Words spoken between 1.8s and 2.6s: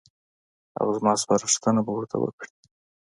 به ورته وکړي.